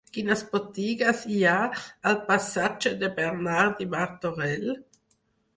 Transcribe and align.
Quines 0.15 0.39
botigues 0.53 1.19
hi 1.33 1.37
ha 1.49 1.57
al 2.13 2.17
passatge 2.31 2.95
de 3.05 3.11
Bernardí 3.21 3.89
Martorell? 3.93 4.69